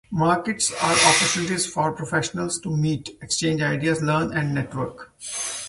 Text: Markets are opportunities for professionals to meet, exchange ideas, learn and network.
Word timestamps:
Markets 0.09 0.71
are 0.81 0.93
opportunities 1.13 1.67
for 1.67 1.91
professionals 1.91 2.59
to 2.61 2.75
meet, 2.75 3.09
exchange 3.21 3.61
ideas, 3.61 4.01
learn 4.01 4.33
and 4.35 4.51
network. 4.55 5.11